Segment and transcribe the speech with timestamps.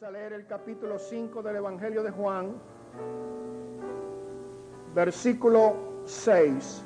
[0.00, 2.52] Vamos a leer el capítulo 5 del Evangelio de Juan,
[4.94, 5.74] versículo
[6.04, 6.84] 6.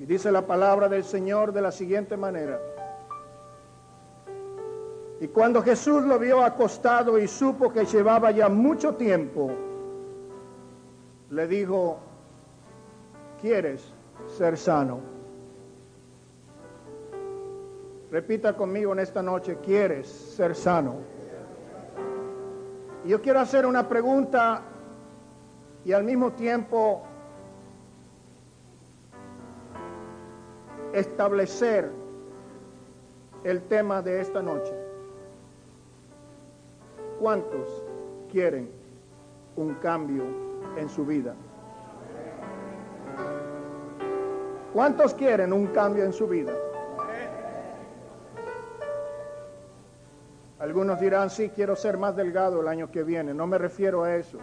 [0.00, 2.60] Y dice la palabra del Señor de la siguiente manera.
[5.18, 9.50] Y cuando Jesús lo vio acostado y supo que llevaba ya mucho tiempo,
[11.30, 12.00] le dijo,
[13.40, 13.94] ¿quieres
[14.26, 15.11] ser sano?
[18.12, 20.96] Repita conmigo en esta noche, ¿quieres ser sano?
[23.06, 24.60] Yo quiero hacer una pregunta
[25.82, 27.04] y al mismo tiempo
[30.92, 31.90] establecer
[33.44, 34.74] el tema de esta noche.
[37.18, 37.82] ¿Cuántos
[38.30, 38.70] quieren
[39.56, 40.24] un cambio
[40.76, 41.34] en su vida?
[44.74, 46.52] ¿Cuántos quieren un cambio en su vida?
[50.62, 53.34] Algunos dirán, sí, quiero ser más delgado el año que viene.
[53.34, 54.38] No me refiero a eso.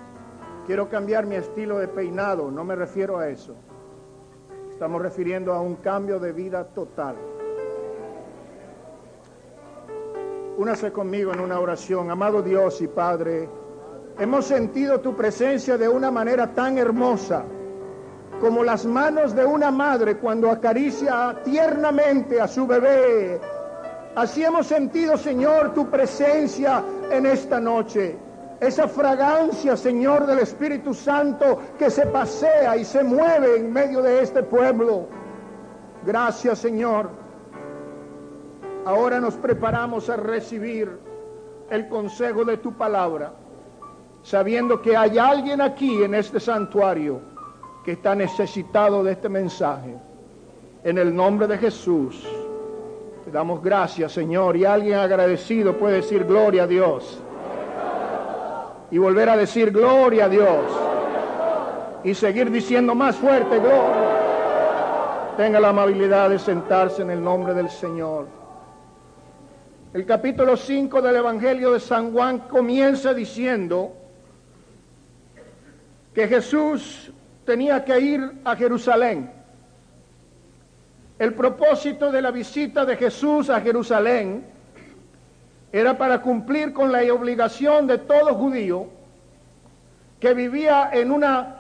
[0.68, 2.52] Quiero cambiar mi estilo de peinado.
[2.52, 3.56] No me refiero a eso.
[4.70, 7.16] Estamos refiriendo a un cambio de vida total.
[10.58, 12.12] Únase conmigo en una oración.
[12.12, 13.48] Amado Dios y Padre,
[14.20, 17.46] hemos sentido tu presencia de una manera tan hermosa
[18.42, 23.40] como las manos de una madre cuando acaricia tiernamente a su bebé
[24.16, 28.18] Así hemos sentido, Señor, tu presencia en esta noche.
[28.60, 34.22] Esa fragancia, Señor, del Espíritu Santo que se pasea y se mueve en medio de
[34.22, 35.08] este pueblo.
[36.06, 37.10] Gracias, Señor.
[38.86, 40.98] Ahora nos preparamos a recibir
[41.70, 43.32] el consejo de tu palabra,
[44.24, 47.22] sabiendo que hay alguien aquí en este santuario
[47.86, 49.96] que está necesitado de este mensaje.
[50.84, 52.28] En el nombre de Jesús
[53.32, 54.58] damos gracias, Señor.
[54.58, 57.20] Y alguien agradecido puede decir gloria a Dios.
[58.92, 60.66] Y volver a decir gloria a Dios.
[62.04, 64.10] Y seguir diciendo más fuerte, gloria.
[65.38, 68.28] Tenga la amabilidad de sentarse en el nombre del Señor.
[69.94, 73.94] El capítulo 5 del Evangelio de San Juan comienza diciendo
[76.14, 77.12] que Jesús
[77.46, 79.39] tenía que ir a Jerusalén
[81.20, 84.46] el propósito de la visita de Jesús a Jerusalén
[85.72, 88.88] era para cumplir con la obligación de todo judío
[90.18, 91.58] que vivía en una,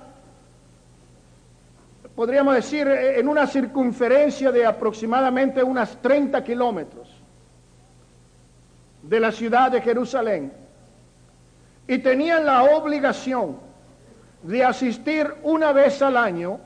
[2.15, 7.09] podríamos decir, en una circunferencia de aproximadamente unas 30 kilómetros
[9.03, 10.53] de la ciudad de Jerusalén
[11.85, 13.57] y tenían la obligación
[14.41, 16.61] de asistir una vez al año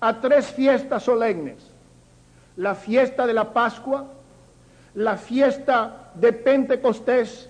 [0.00, 1.75] a tres fiestas solemnes
[2.56, 4.06] la fiesta de la Pascua,
[4.94, 7.48] la fiesta de Pentecostés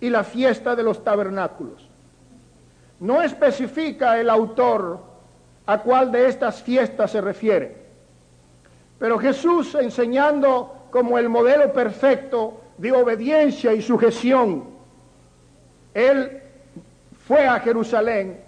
[0.00, 1.88] y la fiesta de los tabernáculos.
[2.98, 5.00] No especifica el autor
[5.66, 7.76] a cuál de estas fiestas se refiere,
[8.98, 14.64] pero Jesús enseñando como el modelo perfecto de obediencia y sujeción,
[15.94, 16.42] él
[17.26, 18.40] fue a Jerusalén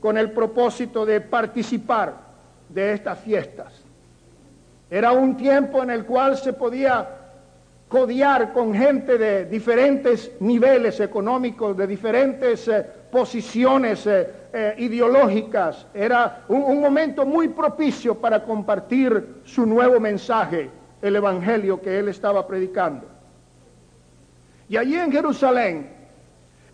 [0.00, 2.14] con el propósito de participar
[2.68, 3.79] de estas fiestas.
[4.90, 7.08] Era un tiempo en el cual se podía
[7.88, 15.86] codiar con gente de diferentes niveles económicos, de diferentes eh, posiciones eh, eh, ideológicas.
[15.94, 20.70] Era un momento muy propicio para compartir su nuevo mensaje,
[21.02, 23.06] el Evangelio que él estaba predicando.
[24.68, 25.90] Y allí en Jerusalén,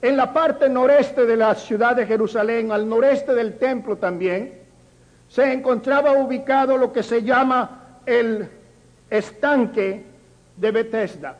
[0.02, 4.52] en la parte noreste de la ciudad de Jerusalén, al noreste del templo también,
[5.28, 8.48] se encontraba ubicado lo que se llama el
[9.10, 10.06] estanque
[10.56, 11.36] de Bethesda.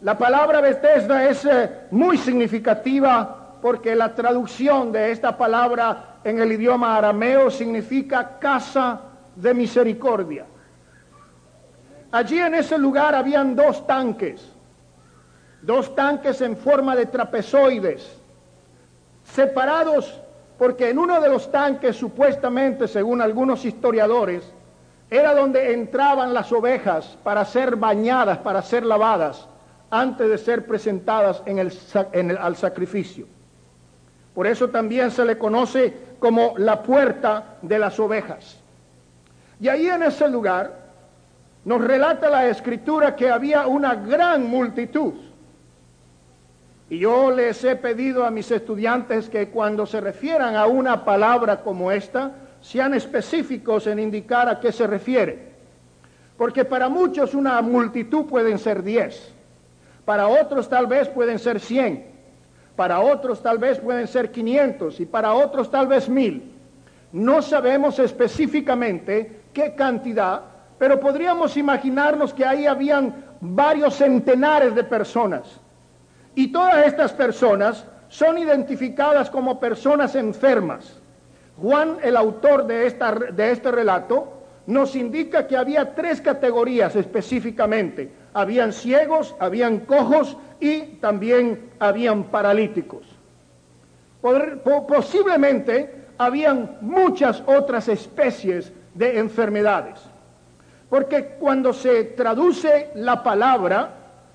[0.00, 6.52] La palabra Bethesda es eh, muy significativa porque la traducción de esta palabra en el
[6.52, 9.00] idioma arameo significa casa
[9.36, 10.46] de misericordia.
[12.10, 14.50] Allí en ese lugar habían dos tanques,
[15.60, 18.18] dos tanques en forma de trapezoides,
[19.22, 20.20] separados
[20.58, 24.52] porque en uno de los tanques supuestamente, según algunos historiadores,
[25.10, 29.48] era donde entraban las ovejas para ser bañadas, para ser lavadas,
[29.90, 33.26] antes de ser presentadas en el, al sacrificio.
[34.34, 38.58] Por eso también se le conoce como la puerta de las ovejas.
[39.58, 40.78] Y ahí en ese lugar
[41.64, 45.14] nos relata la escritura que había una gran multitud.
[46.88, 51.62] Y yo les he pedido a mis estudiantes que cuando se refieran a una palabra
[51.62, 55.50] como esta, sean específicos en indicar a qué se refiere.
[56.36, 59.32] Porque para muchos una multitud pueden ser diez,
[60.04, 62.06] para otros tal vez pueden ser 100,
[62.76, 66.50] para otros tal vez pueden ser 500 y para otros tal vez 1000.
[67.12, 70.42] No sabemos específicamente qué cantidad,
[70.78, 75.60] pero podríamos imaginarnos que ahí habían varios centenares de personas.
[76.34, 80.99] Y todas estas personas son identificadas como personas enfermas.
[81.60, 88.10] Juan, el autor de, esta, de este relato, nos indica que había tres categorías específicamente.
[88.32, 93.06] Habían ciegos, habían cojos y también habían paralíticos.
[94.86, 100.00] Posiblemente habían muchas otras especies de enfermedades.
[100.88, 103.94] Porque cuando se traduce la palabra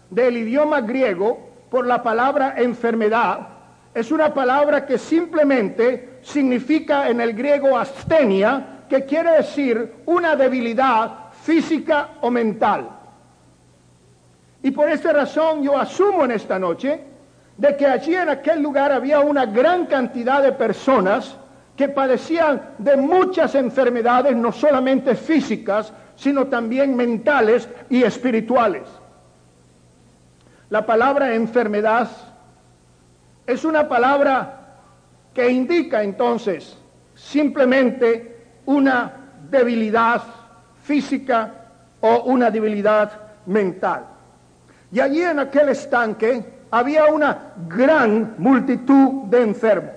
[0.09, 3.47] del idioma griego por la palabra enfermedad,
[3.93, 11.31] es una palabra que simplemente significa en el griego astenia, que quiere decir una debilidad
[11.43, 12.89] física o mental.
[14.63, 16.99] Y por esta razón yo asumo en esta noche
[17.57, 21.37] de que allí en aquel lugar había una gran cantidad de personas
[21.77, 28.83] que padecían de muchas enfermedades, no solamente físicas, sino también mentales y espirituales.
[30.71, 32.09] La palabra enfermedad
[33.45, 34.64] es una palabra
[35.35, 36.77] que indica entonces
[37.13, 39.11] simplemente una
[39.51, 40.23] debilidad
[40.81, 41.53] física
[41.99, 43.11] o una debilidad
[43.45, 44.05] mental.
[44.91, 49.93] Y allí en aquel estanque había una gran multitud de enfermos.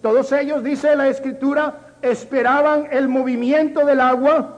[0.00, 4.54] Todos ellos, dice la escritura, esperaban el movimiento del agua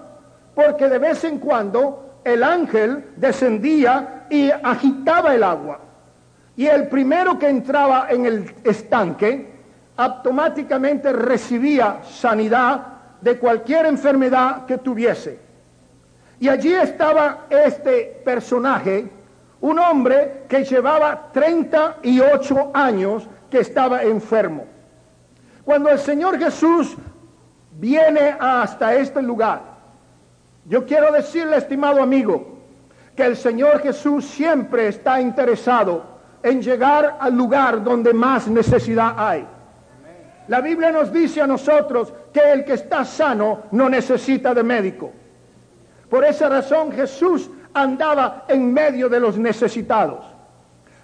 [0.55, 5.81] porque de vez en cuando el ángel descendía y agitaba el agua.
[6.55, 9.60] Y el primero que entraba en el estanque
[10.01, 12.87] automáticamente recibía sanidad
[13.21, 15.39] de cualquier enfermedad que tuviese.
[16.39, 19.11] Y allí estaba este personaje,
[19.61, 24.65] un hombre que llevaba 38 años que estaba enfermo.
[25.67, 26.97] Cuando el Señor Jesús
[27.73, 29.61] viene hasta este lugar,
[30.65, 32.59] yo quiero decirle, estimado amigo,
[33.15, 36.05] que el Señor Jesús siempre está interesado
[36.43, 39.47] en llegar al lugar donde más necesidad hay.
[40.49, 45.13] La Biblia nos dice a nosotros que el que está sano no necesita de médico.
[46.09, 50.25] Por esa razón Jesús andaba en medio de los necesitados.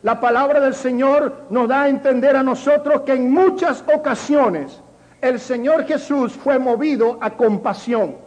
[0.02, 4.82] La palabra del Señor nos da a entender a nosotros que en muchas ocasiones
[5.20, 8.25] el Señor Jesús fue movido a compasión.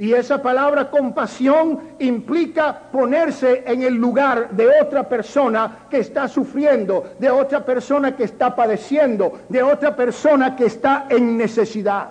[0.00, 7.14] Y esa palabra compasión implica ponerse en el lugar de otra persona que está sufriendo,
[7.18, 12.10] de otra persona que está padeciendo, de otra persona que está en necesidad.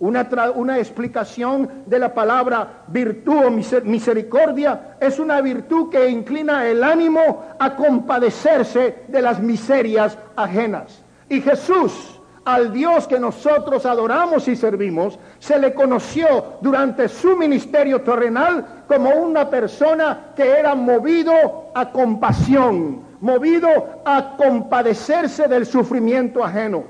[0.00, 3.50] Una, una, explicación de la palabra virtud o
[3.84, 11.04] misericordia es una virtud que inclina el ánimo a compadecerse de las miserias ajenas.
[11.28, 18.02] Y Jesús al Dios que nosotros adoramos y servimos, se le conoció durante su ministerio
[18.02, 23.68] terrenal como una persona que era movido a compasión, movido
[24.04, 26.84] a compadecerse del sufrimiento ajeno.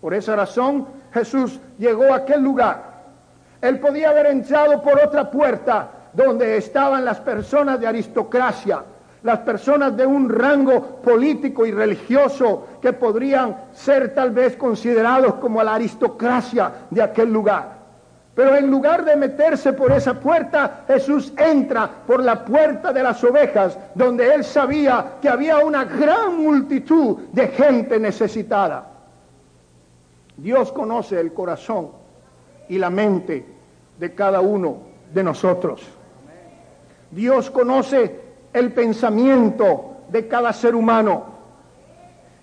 [0.00, 2.88] Por esa razón Jesús llegó a aquel lugar.
[3.60, 8.84] Él podía haber entrado por otra puerta donde estaban las personas de aristocracia,
[9.22, 15.62] las personas de un rango político y religioso que podrían ser tal vez considerados como
[15.62, 17.78] la aristocracia de aquel lugar.
[18.34, 23.24] Pero en lugar de meterse por esa puerta, Jesús entra por la puerta de las
[23.24, 28.86] ovejas, donde él sabía que había una gran multitud de gente necesitada.
[30.36, 31.90] Dios conoce el corazón
[32.68, 33.44] y la mente
[33.98, 34.82] de cada uno
[35.12, 35.82] de nosotros.
[37.10, 38.27] Dios conoce
[38.58, 41.38] el pensamiento de cada ser humano.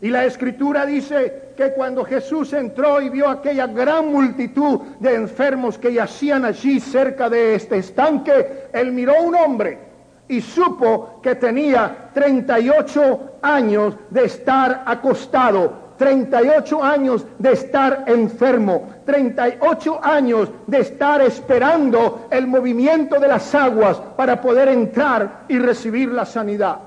[0.02, 5.78] Y la escritura dice que cuando Jesús entró y vio aquella gran multitud de enfermos
[5.78, 9.80] que yacían allí cerca de este estanque, él miró un hombre
[10.28, 20.00] y supo que tenía 38 años de estar acostado 38 años de estar enfermo, 38
[20.04, 26.26] años de estar esperando el movimiento de las aguas para poder entrar y recibir la
[26.26, 26.80] sanidad.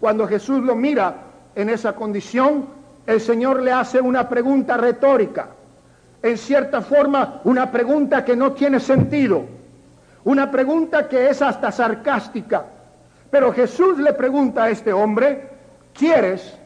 [0.00, 1.14] Cuando Jesús lo mira
[1.54, 2.66] en esa condición,
[3.06, 5.48] el Señor le hace una pregunta retórica,
[6.22, 9.44] en cierta forma una pregunta que no tiene sentido,
[10.24, 12.66] una pregunta que es hasta sarcástica.
[13.30, 15.48] Pero Jesús le pregunta a este hombre,
[15.92, 16.58] ¿quieres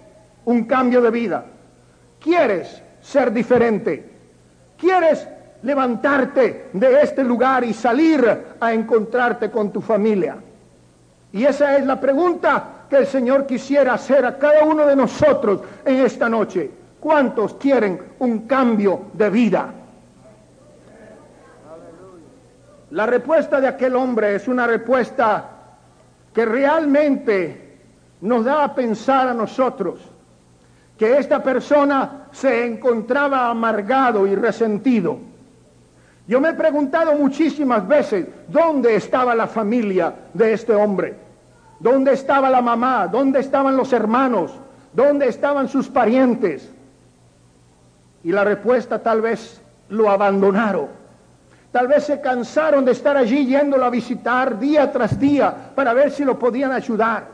[0.45, 1.45] un cambio de vida,
[2.21, 4.11] quieres ser diferente,
[4.77, 5.27] quieres
[5.63, 10.37] levantarte de este lugar y salir a encontrarte con tu familia.
[11.33, 15.63] Y esa es la pregunta que el Señor quisiera hacer a cada uno de nosotros
[15.85, 16.71] en esta noche.
[17.01, 19.73] ¿Cuántos quieren un cambio de vida?
[22.91, 25.49] La respuesta de aquel hombre es una respuesta
[26.35, 27.79] que realmente
[28.21, 30.12] nos da a pensar a nosotros
[30.99, 35.19] que esta persona se encontraba amargado y resentido.
[36.27, 41.17] Yo me he preguntado muchísimas veces dónde estaba la familia de este hombre,
[41.81, 44.53] dónde estaba la mamá, dónde estaban los hermanos,
[44.93, 46.71] dónde estaban sus parientes.
[48.23, 51.03] Y la respuesta tal vez lo abandonaron.
[51.73, 56.11] Tal vez se cansaron de estar allí yéndolo a visitar día tras día para ver
[56.11, 57.27] si lo podían ayudar.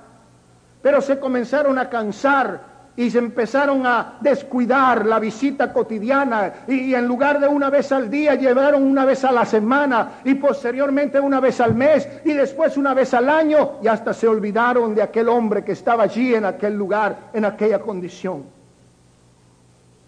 [0.80, 2.60] Pero se comenzaron a cansar
[2.98, 8.10] y se empezaron a descuidar la visita cotidiana y, en lugar de una vez al
[8.10, 12.76] día llevaron una vez a la semana y posteriormente una vez al mes y después
[12.76, 16.44] una vez al año y hasta se olvidaron de aquel hombre que estaba allí en
[16.44, 18.42] aquel lugar, en aquella condición.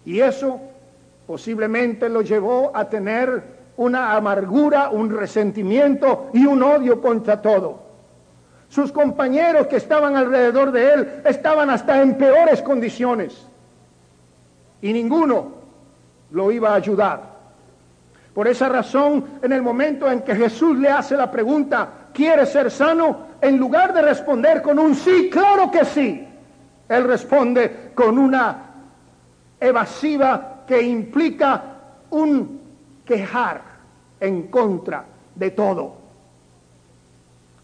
[0.03, 0.59] Y eso
[1.25, 3.41] posiblemente lo llevó a tener
[3.77, 7.90] una amargura, un resentimiento y un odio contra todo.
[8.71, 13.45] Sus compañeros que estaban alrededor de él estaban hasta en peores condiciones.
[14.81, 15.51] Y ninguno
[16.31, 17.21] lo iba a ayudar.
[18.33, 22.71] Por esa razón, en el momento en que Jesús le hace la pregunta, ¿quiere ser
[22.71, 23.27] sano?
[23.41, 26.25] En lugar de responder con un sí, claro que sí,
[26.87, 28.67] él responde con una
[29.59, 31.63] evasiva que implica
[32.11, 32.61] un
[33.03, 33.63] quejar
[34.17, 35.03] en contra
[35.35, 36.00] de todo.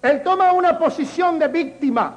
[0.01, 2.16] Él toma una posición de víctima.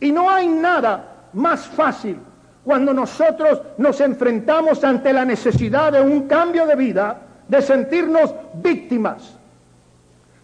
[0.00, 2.18] Y no hay nada más fácil
[2.64, 9.38] cuando nosotros nos enfrentamos ante la necesidad de un cambio de vida, de sentirnos víctimas.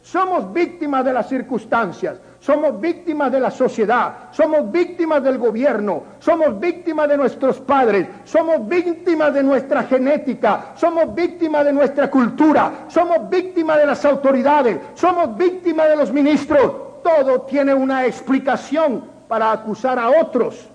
[0.02, 6.58] Somos víctimas de las circunstancias, somos víctimas de la sociedad, somos víctimas del gobierno, somos
[6.58, 13.28] víctimas de nuestros padres, somos víctimas de nuestra genética, somos víctimas de nuestra cultura, somos
[13.28, 16.72] víctimas de las autoridades, somos víctimas de los ministros.
[17.04, 20.66] Todo tiene una explicación para acusar a otros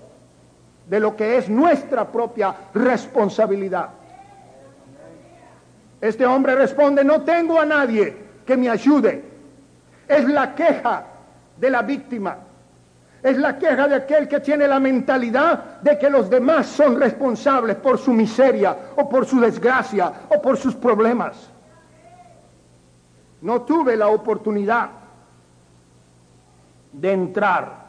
[0.88, 3.88] de lo que es nuestra propia responsabilidad.
[6.00, 9.24] Este hombre responde, no tengo a nadie que me ayude.
[10.06, 11.06] Es la queja
[11.58, 12.36] de la víctima.
[13.22, 17.76] Es la queja de aquel que tiene la mentalidad de que los demás son responsables
[17.76, 21.50] por su miseria o por su desgracia o por sus problemas.
[23.40, 24.90] No tuve la oportunidad
[26.92, 27.86] de entrar.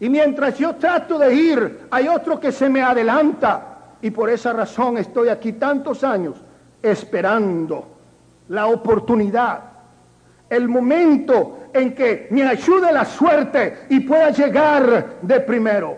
[0.00, 3.68] Y mientras yo trato de ir, hay otro que se me adelanta.
[4.02, 6.36] Y por esa razón estoy aquí tantos años
[6.82, 7.86] esperando
[8.48, 9.60] la oportunidad,
[10.50, 15.96] el momento en que me ayude la suerte y pueda llegar de primero.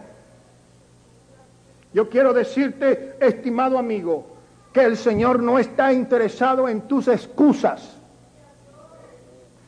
[1.93, 4.35] Yo quiero decirte, estimado amigo,
[4.73, 8.00] que el Señor no está interesado en tus excusas.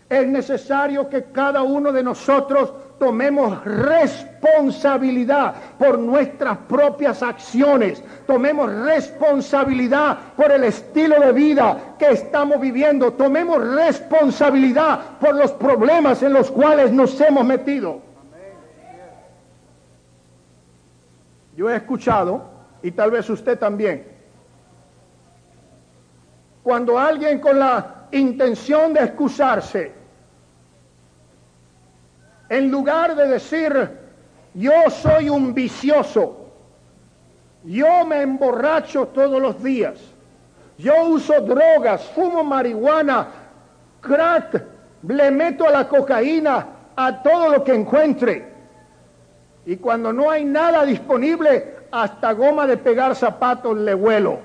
[0.09, 10.19] Es necesario que cada uno de nosotros tomemos responsabilidad por nuestras propias acciones, tomemos responsabilidad
[10.37, 16.51] por el estilo de vida que estamos viviendo, tomemos responsabilidad por los problemas en los
[16.51, 18.01] cuales nos hemos metido.
[21.57, 22.45] Yo he escuchado,
[22.83, 24.07] y tal vez usted también,
[26.63, 29.96] cuando alguien con la intención de excusarse,
[32.49, 33.91] en lugar de decir,
[34.55, 36.47] yo soy un vicioso,
[37.65, 39.99] yo me emborracho todos los días,
[40.79, 43.29] yo uso drogas, fumo marihuana,
[44.01, 44.63] crack,
[45.07, 48.57] le meto a la cocaína, a todo lo que encuentre.
[49.65, 54.39] Y cuando no hay nada disponible, hasta goma de pegar zapatos le vuelo.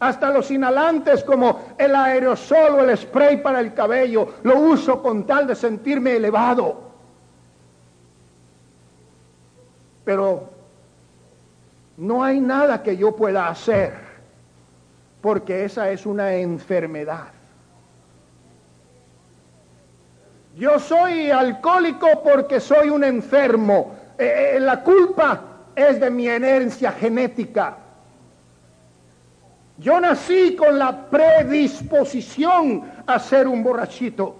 [0.00, 5.26] Hasta los inhalantes como el aerosol o el spray para el cabello lo uso con
[5.26, 6.87] tal de sentirme elevado.
[10.08, 10.48] Pero
[11.98, 13.92] no hay nada que yo pueda hacer,
[15.20, 17.28] porque esa es una enfermedad.
[20.56, 23.96] Yo soy alcohólico porque soy un enfermo.
[24.16, 25.42] Eh, eh, la culpa
[25.76, 27.76] es de mi herencia genética.
[29.76, 34.36] Yo nací con la predisposición a ser un borrachito.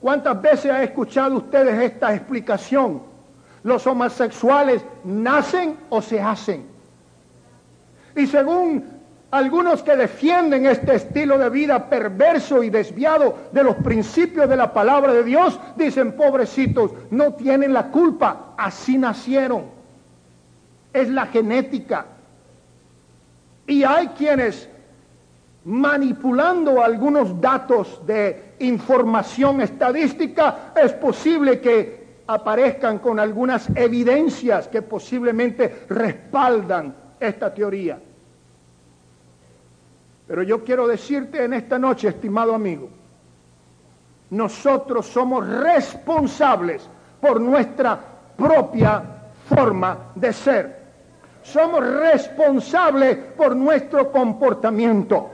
[0.00, 3.10] ¿Cuántas veces ha escuchado ustedes esta explicación?
[3.62, 6.66] Los homosexuales nacen o se hacen.
[8.16, 9.02] Y según
[9.32, 14.74] Algunos que defienden este estilo de vida perverso y desviado de los principios de la
[14.74, 19.64] palabra de Dios, dicen, pobrecitos, no tienen la culpa, así nacieron.
[20.92, 22.04] Es la genética.
[23.66, 24.68] Y hay quienes
[25.64, 35.84] manipulando algunos datos de información estadística, es posible que aparezcan con algunas evidencias que posiblemente
[35.88, 37.98] respaldan esta teoría.
[40.26, 42.88] Pero yo quiero decirte en esta noche, estimado amigo,
[44.30, 46.88] nosotros somos responsables
[47.20, 48.00] por nuestra
[48.36, 49.02] propia
[49.46, 50.82] forma de ser.
[51.42, 55.30] Somos responsables por nuestro comportamiento.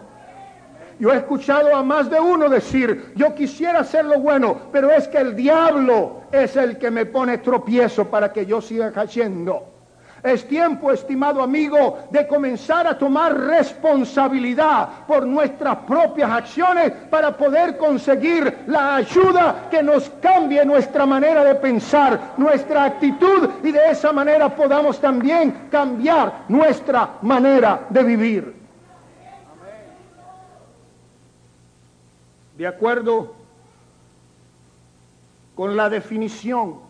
[0.99, 5.07] Yo he escuchado a más de uno decir, yo quisiera hacer lo bueno, pero es
[5.07, 9.79] que el diablo es el que me pone tropiezo para que yo siga cayendo.
[10.23, 17.77] Es tiempo, estimado amigo, de comenzar a tomar responsabilidad por nuestras propias acciones para poder
[17.77, 24.13] conseguir la ayuda que nos cambie nuestra manera de pensar, nuestra actitud y de esa
[24.13, 28.58] manera podamos también cambiar nuestra manera de vivir.
[32.59, 33.37] De acuerdo
[35.55, 36.81] con la definición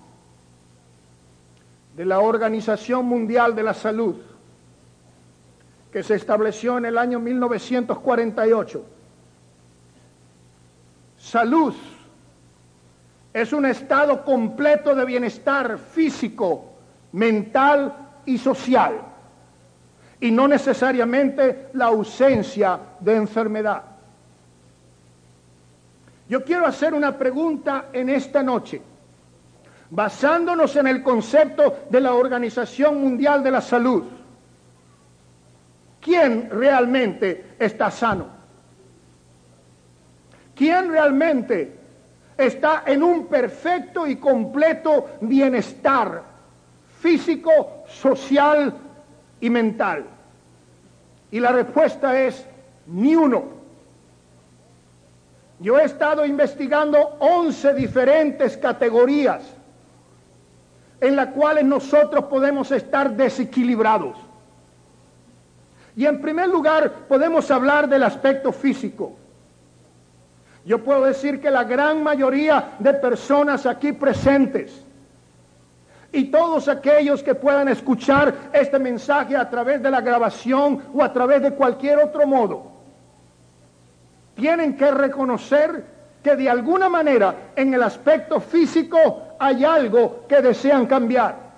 [1.95, 4.17] de la Organización Mundial de la Salud,
[5.93, 8.83] que se estableció en el año 1948.
[11.19, 11.75] Salud
[13.35, 16.65] es un estado completo de bienestar físico,
[17.13, 17.95] mental
[18.25, 19.03] y social,
[20.19, 23.98] y no necesariamente la ausencia de enfermedad.
[26.29, 28.83] Yo quiero hacer una pregunta en esta noche
[29.91, 34.05] basándonos en el concepto de la Organización Mundial de la Salud.
[36.01, 38.27] ¿Quién realmente está sano?
[40.55, 41.79] ¿Quién realmente
[42.37, 46.23] está en un perfecto y completo bienestar
[47.01, 48.75] físico, social
[49.41, 50.05] y mental?
[51.31, 52.47] Y la respuesta es
[52.87, 53.58] ni uno.
[55.61, 59.43] Yo he estado investigando 11 diferentes categorías
[61.01, 64.17] en las cuales nosotros podemos estar desequilibrados.
[65.97, 69.17] Y en primer lugar podemos hablar del aspecto físico.
[70.65, 74.85] Yo puedo decir que la gran mayoría de personas aquí presentes
[76.13, 81.13] y todos aquellos que puedan escuchar este mensaje a través de la grabación o a
[81.13, 82.68] través de cualquier otro modo,
[84.39, 85.85] tienen que reconocer
[86.23, 91.49] que de alguna manera en el aspecto físico hay algo que desean cambiar.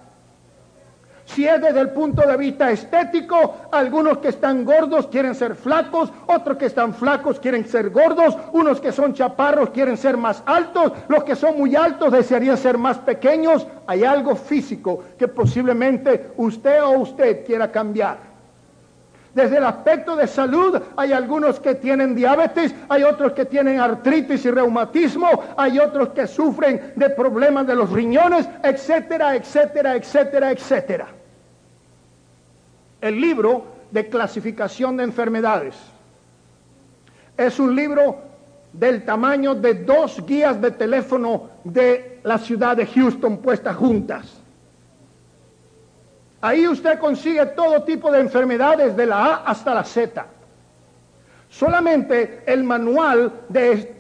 [1.27, 6.11] Si es desde el punto de vista estético, algunos que están gordos quieren ser flacos,
[6.27, 10.93] otros que están flacos quieren ser gordos, unos que son chaparros quieren ser más altos,
[11.09, 13.67] los que son muy altos desearían ser más pequeños.
[13.87, 18.30] Hay algo físico que posiblemente usted o usted quiera cambiar.
[19.35, 24.45] Desde el aspecto de salud, hay algunos que tienen diabetes, hay otros que tienen artritis
[24.45, 31.07] y reumatismo, hay otros que sufren de problemas de los riñones, etcétera, etcétera, etcétera, etcétera.
[33.01, 35.77] El libro de clasificación de enfermedades
[37.37, 38.19] es un libro
[38.73, 44.40] del tamaño de dos guías de teléfono de la ciudad de Houston puestas juntas.
[46.41, 50.27] Ahí usted consigue todo tipo de enfermedades de la A hasta la Z.
[51.49, 53.95] Solamente el manual de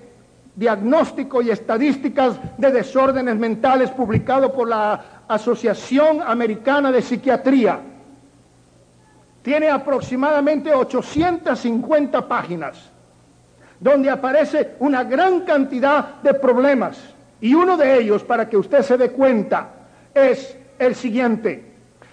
[0.54, 7.80] diagnóstico y estadísticas de desórdenes mentales publicado por la Asociación Americana de Psiquiatría
[9.42, 12.90] tiene aproximadamente 850 páginas
[13.80, 17.00] donde aparece una gran cantidad de problemas.
[17.40, 19.70] Y uno de ellos, para que usted se dé cuenta,
[20.14, 21.69] es el siguiente.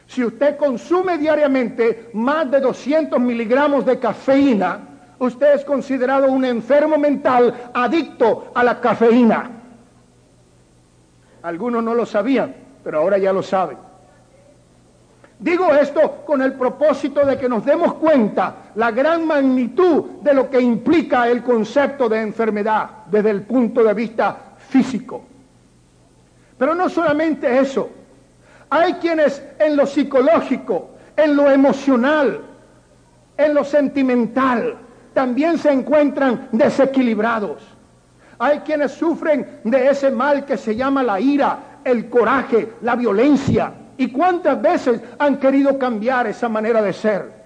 [0.07, 4.79] Si usted consume diariamente más de 200 miligramos de cafeína,
[5.19, 9.51] usted es considerado un enfermo mental adicto a la cafeína.
[11.43, 13.77] Algunos no lo sabían, pero ahora ya lo saben.
[15.39, 20.49] Digo esto con el propósito de que nos demos cuenta la gran magnitud de lo
[20.49, 25.21] que implica el concepto de enfermedad desde el punto de vista físico.
[26.57, 27.87] Pero no solamente eso,
[28.69, 32.41] hay quienes en lo psicológico, en lo emocional,
[33.37, 34.77] en lo sentimental,
[35.13, 37.63] también se encuentran desequilibrados.
[38.39, 43.73] Hay quienes sufren de ese mal que se llama la ira, el coraje, la violencia.
[43.97, 47.36] ¿Y cuántas veces han querido cambiar esa manera de ser?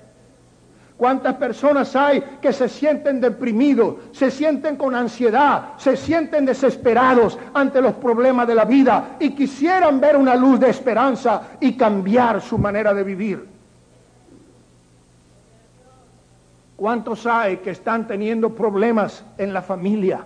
[1.01, 7.81] ¿Cuántas personas hay que se sienten deprimidos, se sienten con ansiedad, se sienten desesperados ante
[7.81, 12.55] los problemas de la vida y quisieran ver una luz de esperanza y cambiar su
[12.59, 13.47] manera de vivir?
[16.75, 20.23] ¿Cuántos hay que están teniendo problemas en la familia?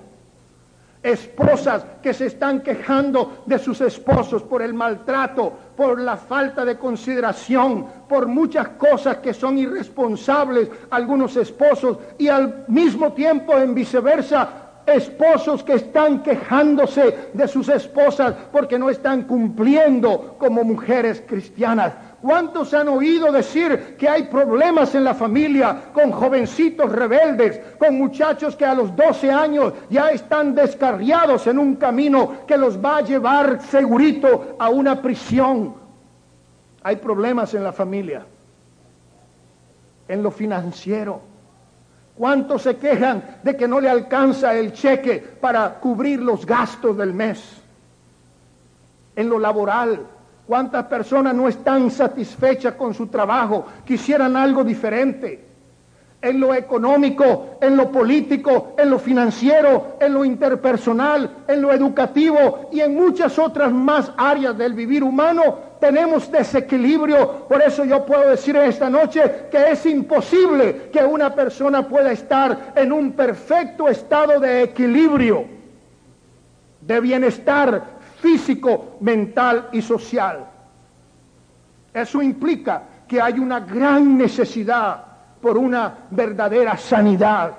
[1.05, 6.77] Esposas que se están quejando de sus esposos por el maltrato, por la falta de
[6.77, 14.65] consideración, por muchas cosas que son irresponsables algunos esposos y al mismo tiempo en viceversa
[14.87, 21.93] esposos que están quejándose de sus esposas porque no están cumpliendo como mujeres cristianas.
[22.25, 28.55] ¿Cuántos han oído decir que hay problemas en la familia con jovencitos rebeldes, con muchachos
[28.55, 33.01] que a los 12 años ya están descarriados en un camino que los va a
[33.01, 35.75] llevar segurito a una prisión?
[36.81, 38.25] Hay problemas en la familia,
[40.07, 41.21] en lo financiero.
[42.17, 47.13] ¿Cuántos se quejan de que no le alcanza el cheque para cubrir los gastos del
[47.13, 47.61] mes?
[49.15, 50.07] En lo laboral,
[50.47, 53.65] ¿Cuántas personas no están satisfechas con su trabajo?
[53.83, 55.43] Quisieran algo diferente.
[56.21, 62.69] En lo económico, en lo político, en lo financiero, en lo interpersonal, en lo educativo
[62.71, 67.45] y en muchas otras más áreas del vivir humano tenemos desequilibrio.
[67.47, 72.73] Por eso yo puedo decir esta noche que es imposible que una persona pueda estar
[72.75, 75.45] en un perfecto estado de equilibrio,
[76.81, 77.94] de bienestar
[78.25, 80.47] físico, mental y social.
[81.93, 85.03] Eso implica que hay una gran necesidad
[85.39, 87.51] por una verdadera sanidad,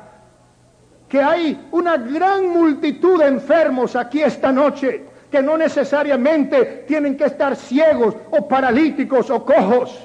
[1.09, 7.27] que hay una gran multitud de enfermos aquí esta noche que no necesariamente tienen que
[7.27, 9.97] estar ciegos o paralíticos o cojos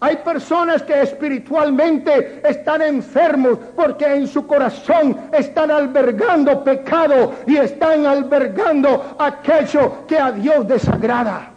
[0.00, 8.06] hay personas que espiritualmente están enfermos porque en su corazón están albergando pecado y están
[8.06, 11.50] albergando aquello que a Dios desagrada.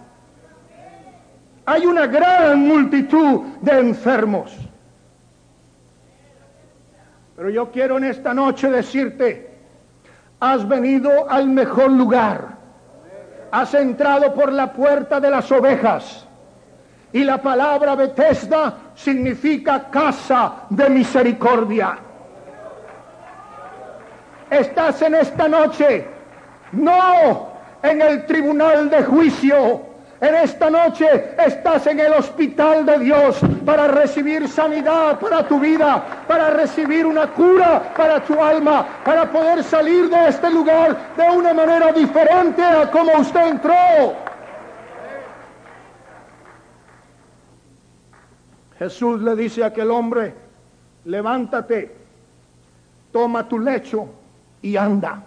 [1.68, 4.58] Hay una gran multitud de enfermos.
[7.36, 9.52] Pero yo quiero en esta noche decirte,
[10.40, 12.58] has venido al mejor lugar.
[13.52, 16.28] Has entrado por la puerta de las ovejas
[17.14, 21.98] y la palabra Bethesda significa casa de misericordia.
[24.50, 26.06] Estás en esta noche,
[26.74, 27.52] no
[27.84, 29.92] en el tribunal de juicio.
[30.20, 36.04] En esta noche estás en el hospital de Dios para recibir sanidad para tu vida,
[36.28, 41.56] para recibir una cura para tu alma, para poder salir de este lugar de una
[41.56, 44.31] manera diferente a como usted entró.
[48.82, 50.34] Jesús le dice a aquel hombre,
[51.06, 51.96] levántate,
[53.12, 54.10] toma tu lecho
[54.60, 55.22] y anda.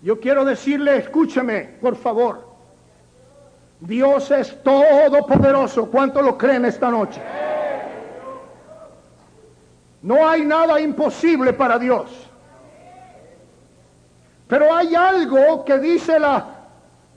[0.00, 2.46] Yo quiero decirle, escúcheme, por favor.
[3.80, 5.90] Dios es todopoderoso.
[5.90, 7.20] ¿Cuánto lo creen esta noche?
[10.02, 12.08] No hay nada imposible para Dios.
[14.46, 16.46] Pero hay algo que dice la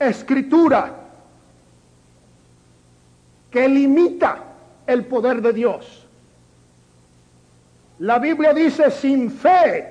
[0.00, 0.96] escritura
[3.50, 4.38] que limita
[4.86, 6.06] el poder de Dios.
[7.98, 9.86] La Biblia dice, sin fe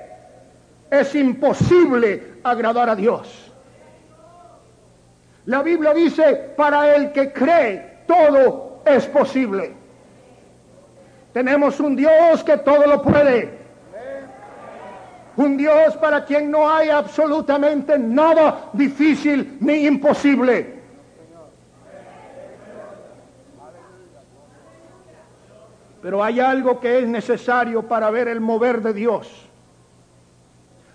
[0.90, 3.52] es imposible agradar a Dios.
[5.46, 9.72] La Biblia dice, para el que cree, todo es posible.
[11.32, 13.60] Tenemos un Dios que todo lo puede.
[15.36, 20.79] Un Dios para quien no hay absolutamente nada difícil ni imposible.
[26.02, 29.48] Pero hay algo que es necesario para ver el mover de Dios.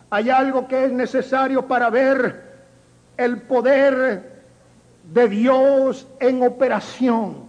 [0.10, 2.44] Hay algo que es necesario para ver
[3.18, 4.36] el poder
[5.04, 7.46] de Dios en operación.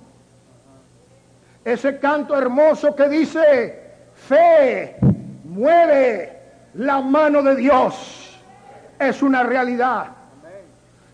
[1.64, 3.82] Ese canto hermoso que dice,
[4.14, 4.96] fe
[5.44, 6.38] mueve
[6.74, 8.38] la mano de Dios,
[8.98, 10.08] es una realidad.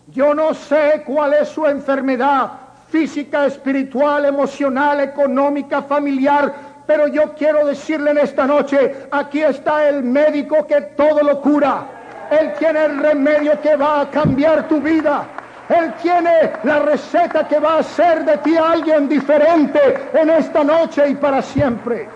[0.07, 2.51] Yo no sé cuál es su enfermedad,
[2.93, 6.53] física, espiritual, emocional, económica, familiar.
[6.85, 11.87] Pero yo quiero decirle en esta noche, aquí está el médico que todo lo cura.
[12.29, 15.25] Él tiene el remedio que va a cambiar tu vida.
[15.69, 19.79] Él tiene la receta que va a hacer de ti alguien diferente
[20.13, 22.07] en esta noche y para siempre.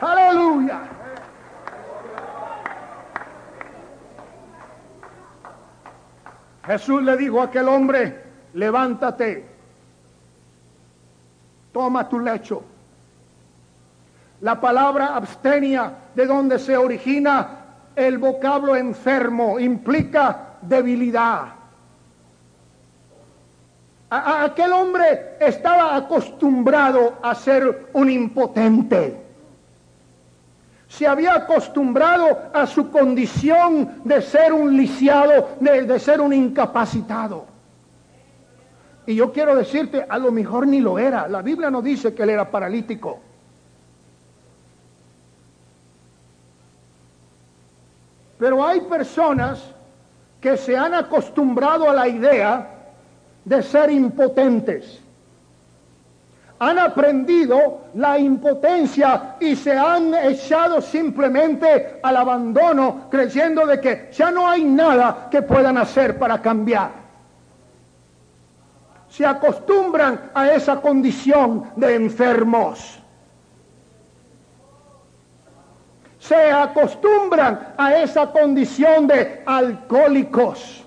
[0.00, 0.80] Aleluya.
[6.66, 8.19] Jesús le dijo a aquel hombre,
[8.54, 9.44] levántate,
[11.72, 12.62] toma tu lecho.
[14.40, 17.58] La palabra abstenia, de donde se origina
[17.94, 21.54] el vocablo enfermo, implica debilidad.
[24.10, 29.30] aquel hombre estaba acostumbrado a ser un impotente
[30.90, 37.46] se había acostumbrado a su condición de ser un lisiado, de, ser un incapacitado.
[39.10, 41.26] Y yo quiero decirte, a lo mejor ni lo era.
[41.26, 43.18] La Biblia no dice que él era paralítico.
[48.38, 49.60] Pero hay personas
[50.40, 52.68] que se han acostumbrado a la idea
[53.44, 55.00] de ser impotentes
[56.60, 64.30] han aprendido la impotencia y se han echado simplemente al abandono creyendo de que ya
[64.30, 66.99] no hay nada que puedan hacer para cambiar.
[69.10, 72.98] Se acostumbran a esa condición de enfermos.
[76.20, 80.84] Se acostumbran a esa condición de alcohólicos.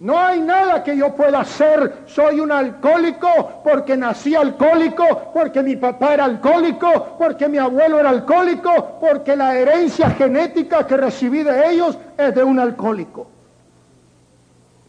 [0.00, 2.04] No hay nada que yo pueda hacer.
[2.06, 8.10] Soy un alcohólico porque nací alcohólico, porque mi papá era alcohólico, porque mi abuelo era
[8.10, 13.37] alcohólico, porque la herencia genética que recibí de ellos es de un alcohólico.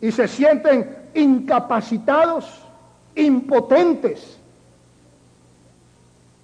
[0.02, 2.64] Y se sienten incapacitados,
[3.16, 4.40] impotentes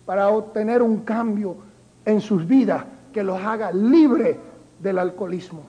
[0.06, 1.58] para obtener un cambio
[2.06, 4.38] en sus vidas que los haga libre
[4.80, 5.64] del alcoholismo.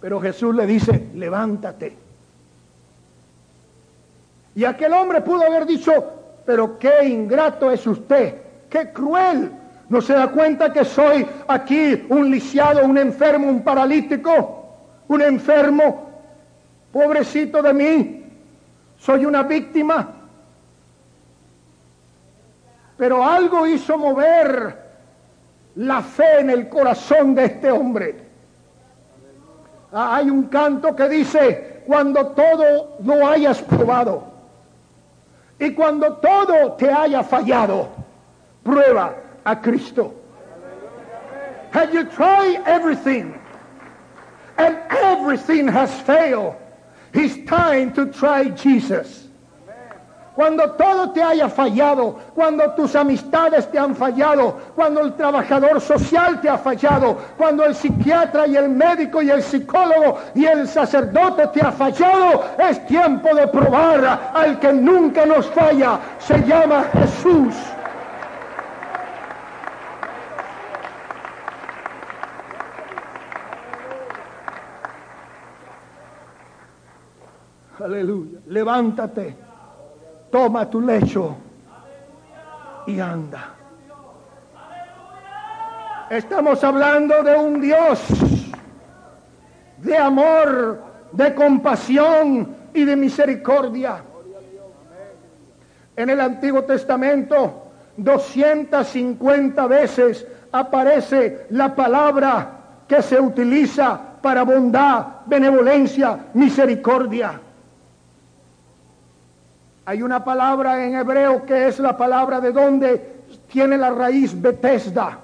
[0.00, 1.96] Pero Jesús le dice, levántate.
[4.54, 5.92] Y aquel hombre pudo haber dicho,
[6.44, 9.52] pero qué ingrato es usted, qué cruel.
[9.88, 14.66] ¿No se da cuenta que soy aquí un lisiado, un enfermo, un paralítico,
[15.06, 16.10] un enfermo?
[16.92, 18.24] Pobrecito de mí,
[18.98, 20.08] soy una víctima.
[22.96, 24.86] Pero algo hizo mover
[25.76, 28.16] la fe en el corazón de este hombre.
[29.92, 34.24] Ah, hay un canto que dice, cuando todo lo hayas probado
[35.60, 37.88] y cuando todo te haya fallado,
[38.64, 39.14] prueba
[39.46, 40.12] a Cristo.
[41.70, 43.38] Had you tried everything
[44.58, 46.56] and everything has failed,
[47.14, 49.22] it's time to try Jesus.
[50.34, 56.42] Cuando todo te haya fallado, cuando tus amistades te han fallado, cuando el trabajador social
[56.42, 61.46] te ha fallado, cuando el psiquiatra y el médico y el psicólogo y el sacerdote
[61.54, 66.00] te ha fallado, es tiempo de probar al que nunca nos falla.
[66.18, 67.54] Se llama Jesús.
[77.86, 78.40] Aleluya.
[78.48, 79.36] Levántate
[80.28, 81.36] toma tu lecho
[82.88, 83.54] y anda.
[86.10, 88.00] Estamos hablando de un Dios
[89.78, 94.02] de amor, de compasión y de misericordia.
[95.94, 97.68] En el Antiguo Testamento,
[97.98, 107.42] 250 veces aparece la palabra que se utiliza para bondad, benevolencia, misericordia.
[109.86, 113.16] Hay una palabra en hebreo que es la palabra de donde
[113.48, 115.20] tiene la raíz Bethesda.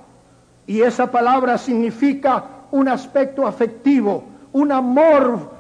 [0.69, 5.51] Y esa palabra significa un aspecto afectivo, un amor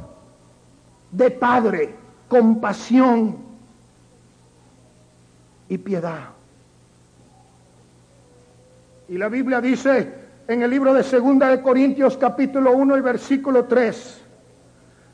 [1.10, 1.94] de padre,
[2.28, 3.36] compasión
[5.68, 6.28] y piedad.
[9.08, 10.14] Y la Biblia dice
[10.46, 14.21] en el libro de Segunda de Corintios capítulo 1 y versículo 3,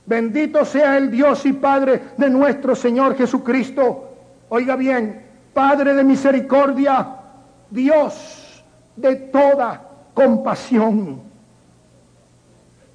[0.09, 4.09] Bendito sea el Dios y Padre de nuestro Señor Jesucristo.
[4.49, 7.07] Oiga bien, Padre de misericordia,
[7.69, 8.65] Dios
[8.97, 9.83] de toda
[10.15, 11.21] compasión.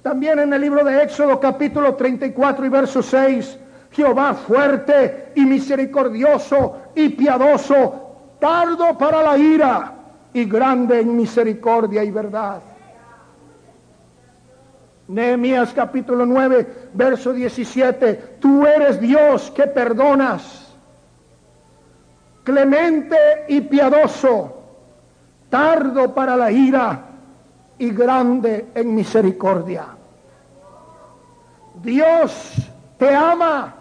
[0.02, 3.58] También en el libro de Éxodo capítulo 34 y verso 6,
[3.92, 9.92] Jehová fuerte y misericordioso y piadoso, tardo para la ira
[10.32, 12.60] y grande en misericordia y verdad.
[15.08, 18.36] Nehemías capítulo 9, verso 17.
[18.40, 20.74] Tú eres Dios que perdonas,
[22.42, 23.16] clemente
[23.48, 24.62] y piadoso,
[25.50, 27.04] tardo para la ira
[27.78, 29.88] y grande en misericordia.
[31.82, 32.54] Dios
[32.98, 33.74] te ama.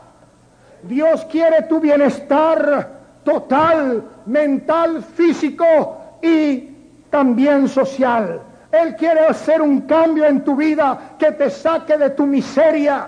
[0.84, 6.76] Dios quiere tu bienestar total, mental, físico y
[7.10, 8.42] también social.
[8.74, 13.08] Él quiere hacer un cambio en tu vida que te saque de tu miseria.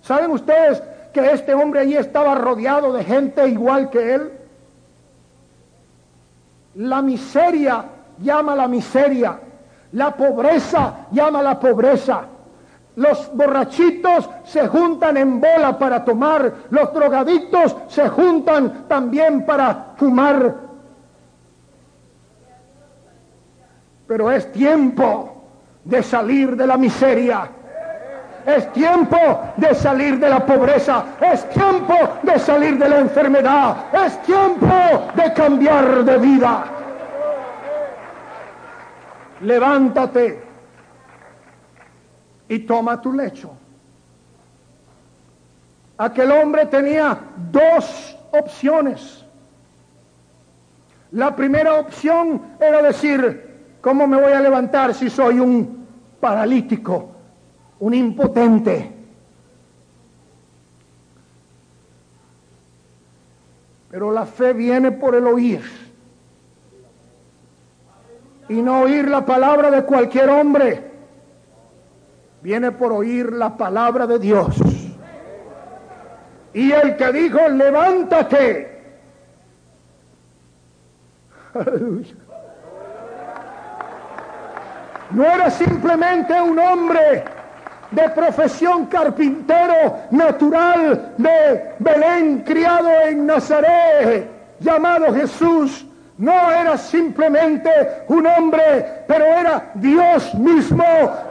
[0.00, 4.32] ¿Saben ustedes que este hombre allí estaba rodeado de gente igual que él?
[6.74, 7.84] La miseria
[8.18, 9.38] llama la miseria.
[9.92, 12.22] La pobreza llama la pobreza.
[12.96, 16.52] Los borrachitos se juntan en bola para tomar.
[16.70, 20.71] Los drogadictos se juntan también para fumar.
[24.12, 25.42] Pero es tiempo
[25.84, 27.48] de salir de la miseria.
[28.44, 29.16] Es tiempo
[29.56, 31.02] de salir de la pobreza.
[31.18, 33.86] Es tiempo de salir de la enfermedad.
[34.04, 34.68] Es tiempo
[35.14, 36.64] de cambiar de vida.
[39.40, 40.44] Levántate
[42.48, 43.50] y toma tu lecho.
[45.96, 47.18] Aquel hombre tenía
[47.50, 49.24] dos opciones.
[51.12, 53.51] La primera opción era decir,
[53.82, 55.86] ¿cómo me voy a levantar si soy un
[56.18, 57.10] paralítico,
[57.80, 58.92] un impotente?
[63.90, 65.60] Pero la fe viene por el oír.
[68.48, 70.92] Y no oír la palabra de cualquier hombre
[72.42, 74.56] viene por oír la palabra de Dios.
[76.52, 78.82] Y el que dijo, levántate.
[85.14, 87.22] No era simplemente un hombre
[87.90, 94.26] de profesión carpintero natural de Belén, criado en Nazaret,
[94.60, 95.84] llamado Jesús.
[96.16, 97.70] No era simplemente
[98.08, 100.84] un hombre, pero era Dios mismo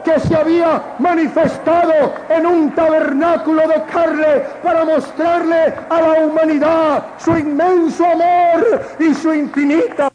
[0.04, 7.36] que se había manifestado en un tabernáculo de carne para mostrarle a la humanidad su
[7.36, 10.11] inmenso amor y su infinita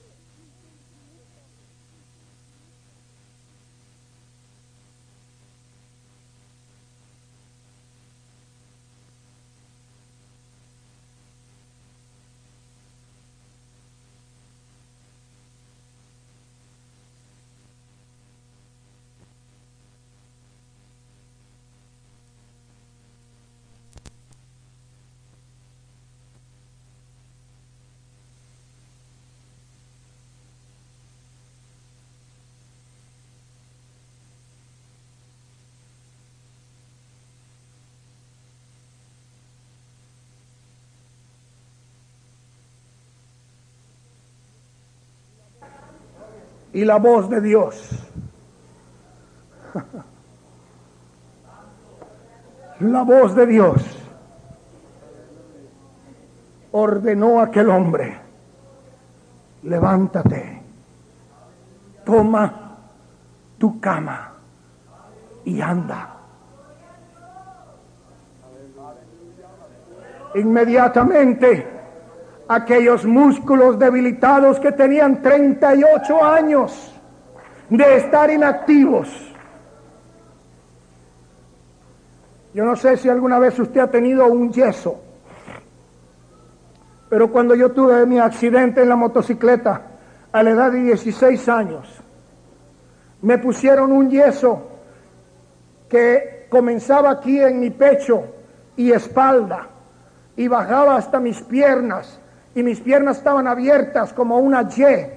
[46.77, 47.89] y la voz de Dios.
[52.79, 53.83] La voz de Dios
[56.71, 58.19] ordenó a aquel hombre,
[59.63, 60.61] levántate,
[62.05, 62.77] toma
[63.57, 64.33] tu cama
[65.45, 66.17] y anda.
[70.35, 71.76] Inmediatamente
[72.47, 76.93] aquellos músculos debilitados que tenían 38 años
[77.69, 79.09] de estar inactivos.
[82.53, 84.99] Yo no sé si alguna vez usted ha tenido un yeso,
[87.09, 89.81] pero cuando yo tuve mi accidente en la motocicleta
[90.31, 92.01] a la edad de 16 años,
[93.21, 94.69] me pusieron un yeso
[95.89, 98.23] que comenzaba aquí en mi pecho
[98.75, 99.67] y espalda
[100.35, 102.19] y bajaba hasta mis piernas
[102.57, 105.11] y mis piernas estaban abiertas como una Y.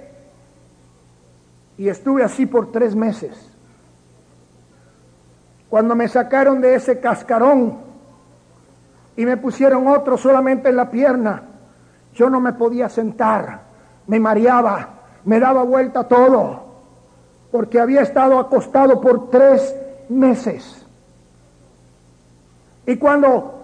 [1.78, 3.32] Y estuve así por tres meses.
[5.70, 7.78] Cuando me sacaron de ese cascarón
[9.16, 11.44] y me pusieron otro solamente en la pierna,
[12.12, 13.62] yo no me podía sentar,
[14.06, 14.88] me mareaba,
[15.24, 16.62] me daba vuelta todo,
[17.50, 19.74] porque había estado acostado por tres
[20.10, 20.84] meses.
[22.84, 23.62] Y cuando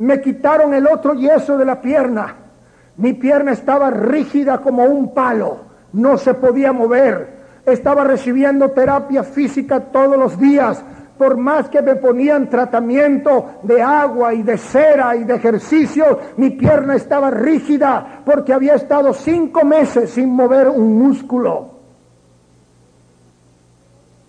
[0.00, 2.41] me quitaron el otro yeso de la pierna,
[2.96, 5.58] mi pierna estaba rígida como un palo,
[5.92, 7.42] no se podía mover.
[7.64, 10.82] Estaba recibiendo terapia física todos los días.
[11.16, 16.50] Por más que me ponían tratamiento de agua y de cera y de ejercicio, mi
[16.50, 21.70] pierna estaba rígida porque había estado cinco meses sin mover un músculo.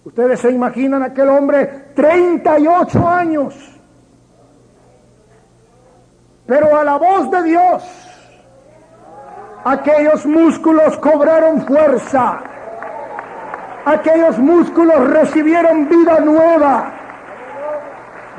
[0.06, 3.56] Ustedes se imaginan aquel hombre, 38 años.
[6.46, 8.13] Pero a la voz de Dios,
[9.64, 12.40] aquellos músculos cobraron fuerza,
[13.86, 16.92] aquellos músculos recibieron vida nueva.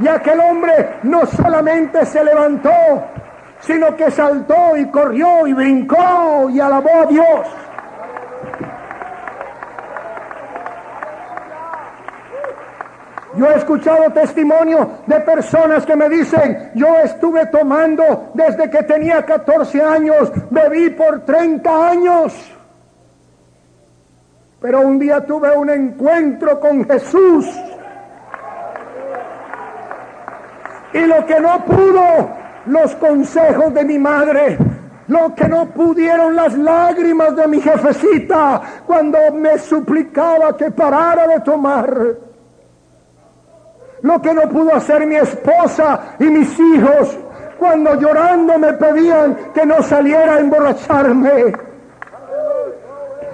[0.00, 2.70] Y aquel hombre no solamente se levantó,
[3.60, 7.46] sino que saltó y corrió y brincó y alabó a Dios.
[13.36, 19.24] Yo he escuchado testimonio de personas que me dicen, yo estuve tomando desde que tenía
[19.24, 22.32] 14 años, bebí por 30 años.
[24.60, 27.46] Pero un día tuve un encuentro con Jesús.
[30.92, 32.30] Y lo que no pudo
[32.66, 34.56] los consejos de mi madre,
[35.08, 41.40] lo que no pudieron las lágrimas de mi jefecita cuando me suplicaba que parara de
[41.40, 42.33] tomar
[44.04, 47.16] lo que no pudo hacer mi esposa y mis hijos
[47.58, 51.54] cuando llorando me pedían que no saliera a emborracharme.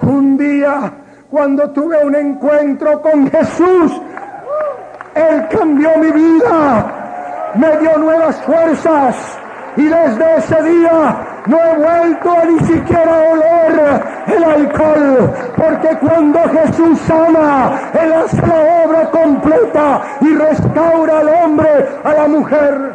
[0.01, 0.93] Un día,
[1.29, 4.01] cuando tuve un encuentro con Jesús,
[5.13, 9.17] Él cambió mi vida, me dio nuevas fuerzas
[9.75, 11.17] y desde ese día
[11.47, 15.33] no he vuelto a ni siquiera oler el alcohol,
[15.81, 21.69] porque cuando Jesús sana, Él hace la obra completa y restaura al hombre,
[22.03, 22.93] a la mujer.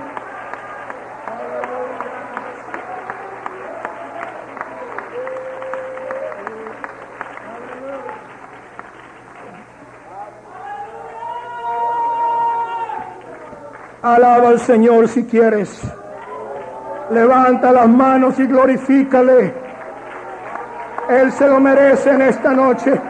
[14.02, 15.80] Alaba al Señor si quieres.
[17.10, 19.65] Levanta las manos y glorifícale.
[21.08, 23.00] Él se lo merece en esta noche.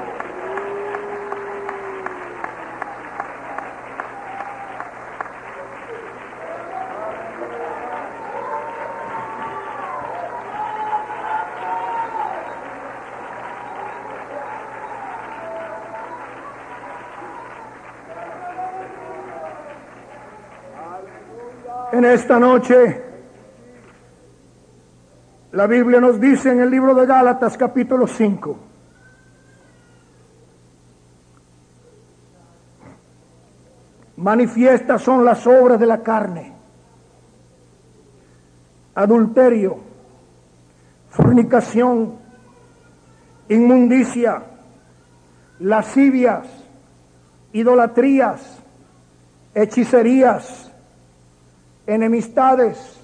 [21.92, 23.05] En esta noche
[25.57, 28.59] la Biblia nos dice en el libro de Gálatas capítulo 5.
[34.18, 36.52] Manifiestas son las obras de la carne.
[38.96, 39.78] Adulterio,
[41.09, 42.18] fornicación,
[43.48, 44.42] inmundicia,
[45.61, 46.46] lascivias,
[47.54, 48.59] idolatrías,
[49.54, 50.70] hechicerías,
[51.86, 53.00] enemistades,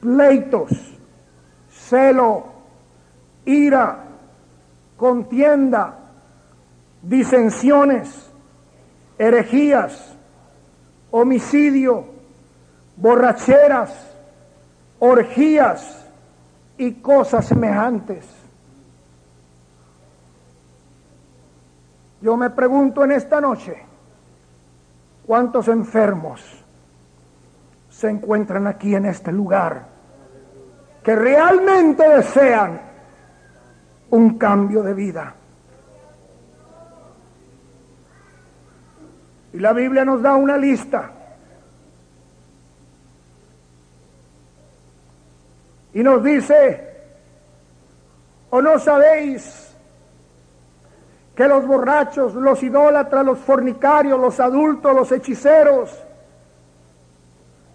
[0.00, 0.95] pleitos
[1.88, 2.44] celo,
[3.44, 4.04] ira,
[4.96, 5.94] contienda,
[7.02, 8.30] disensiones,
[9.18, 10.14] herejías,
[11.10, 12.04] homicidio,
[12.96, 13.92] borracheras,
[14.98, 16.04] orgías
[16.76, 18.26] y cosas semejantes.
[22.20, 23.76] Yo me pregunto en esta noche,
[25.26, 26.42] ¿cuántos enfermos
[27.90, 29.95] se encuentran aquí en este lugar?
[31.06, 32.80] Que realmente desean
[34.10, 35.32] un cambio de vida.
[39.52, 41.12] Y la Biblia nos da una lista.
[45.94, 46.96] Y nos dice,
[48.50, 49.76] ¿o no sabéis
[51.36, 56.02] que los borrachos, los idólatras, los fornicarios, los adultos, los hechiceros,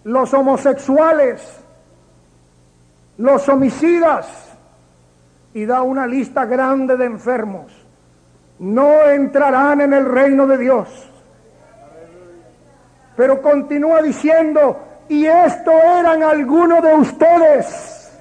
[0.04, 1.61] los homosexuales,
[3.22, 4.26] los homicidas,
[5.54, 7.72] y da una lista grande de enfermos,
[8.58, 10.88] no entrarán en el reino de Dios.
[13.16, 14.76] Pero continúa diciendo,
[15.08, 18.20] y esto eran algunos de ustedes.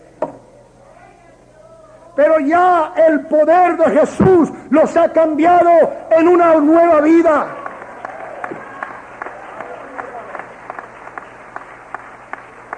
[2.15, 5.71] Pero ya el poder de Jesús los ha cambiado
[6.11, 7.60] en una nueva vida.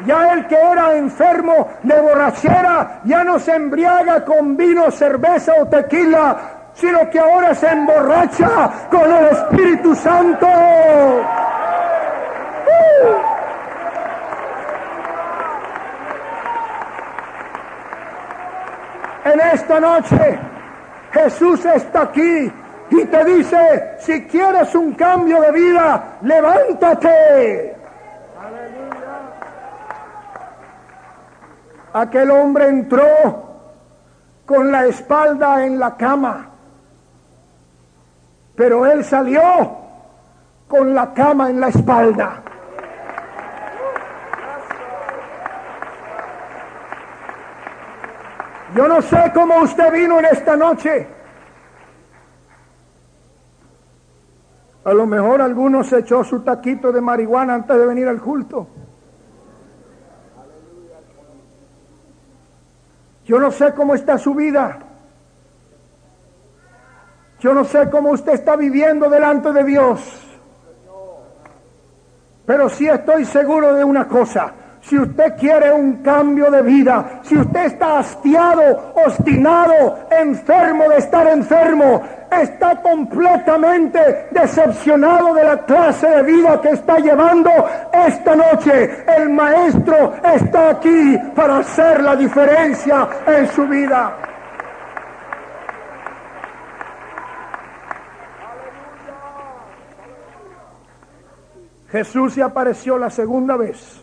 [0.05, 5.65] Ya el que era enfermo de borrachera ya no se embriaga con vino, cerveza o
[5.67, 6.37] tequila,
[6.73, 10.47] sino que ahora se emborracha con el Espíritu Santo.
[19.25, 20.39] En esta noche
[21.13, 22.51] Jesús está aquí
[22.89, 27.82] y te dice, si quieres un cambio de vida, levántate.
[31.93, 33.05] Aquel hombre entró
[34.45, 36.49] con la espalda en la cama,
[38.55, 39.77] pero él salió
[40.67, 42.41] con la cama en la espalda.
[48.75, 51.07] Yo no sé cómo usted vino en esta noche.
[54.83, 58.67] A lo mejor algunos se echó su taquito de marihuana antes de venir al culto.
[63.25, 64.79] Yo no sé cómo está su vida.
[67.39, 69.99] Yo no sé cómo usted está viviendo delante de Dios.
[72.45, 74.53] Pero sí estoy seguro de una cosa.
[74.83, 81.25] Si usted quiere un cambio de vida, si usted está hastiado, obstinado, enfermo de estar
[81.27, 87.49] enfermo, está completamente decepcionado de la clase de vida que está llevando
[87.93, 94.17] esta noche, el maestro está aquí para hacer la diferencia en su vida.
[101.89, 104.02] Jesús se apareció la segunda vez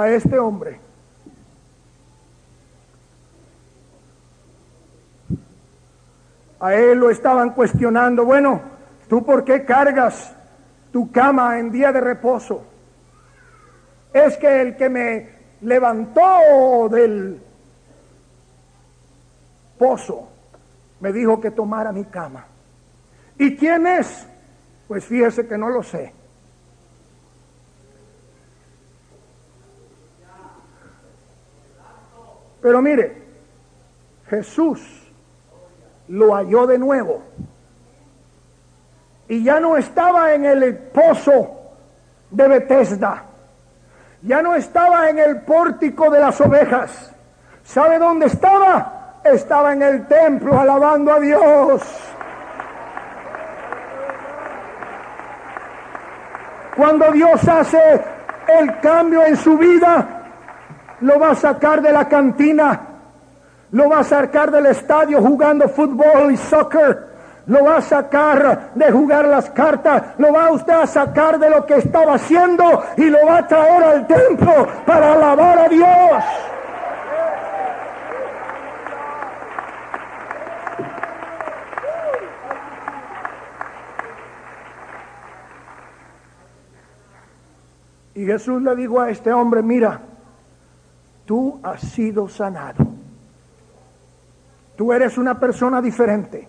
[0.00, 0.80] a este hombre.
[6.58, 8.60] A él lo estaban cuestionando, bueno,
[9.08, 10.34] ¿tú por qué cargas
[10.92, 12.64] tu cama en día de reposo?
[14.12, 15.28] Es que el que me
[15.62, 17.40] levantó del
[19.78, 20.28] pozo
[21.00, 22.46] me dijo que tomara mi cama.
[23.38, 24.26] ¿Y quién es?
[24.86, 26.12] Pues fíjese que no lo sé.
[32.60, 33.22] Pero mire,
[34.28, 34.80] Jesús
[36.08, 37.22] lo halló de nuevo.
[39.28, 41.60] Y ya no estaba en el pozo
[42.30, 43.24] de Bethesda.
[44.22, 47.12] Ya no estaba en el pórtico de las ovejas.
[47.64, 49.20] ¿Sabe dónde estaba?
[49.24, 51.82] Estaba en el templo alabando a Dios.
[56.76, 58.00] Cuando Dios hace
[58.48, 60.19] el cambio en su vida,
[61.00, 62.80] lo va a sacar de la cantina,
[63.72, 67.10] lo va a sacar del estadio jugando fútbol y soccer,
[67.46, 71.64] lo va a sacar de jugar las cartas, lo va usted a sacar de lo
[71.66, 76.24] que estaba haciendo y lo va a traer al templo para alabar a Dios.
[88.14, 90.00] Y Jesús le dijo a este hombre, mira,
[91.30, 92.84] tú has sido sanado.
[94.74, 96.48] Tú eres una persona diferente.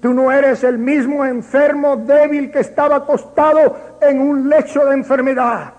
[0.00, 5.74] Tú no eres el mismo enfermo débil que estaba acostado en un lecho de enfermedad.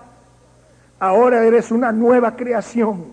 [1.00, 3.06] Ahora eres una nueva creación.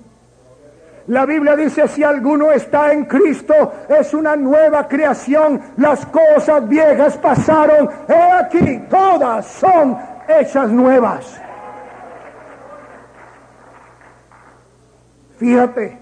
[1.08, 5.60] La Biblia dice, si alguno está en Cristo, es una nueva creación.
[5.78, 7.90] Las cosas viejas pasaron.
[8.08, 9.98] He aquí, todas son
[10.28, 11.49] hechas nuevas.
[15.40, 15.98] Fíjate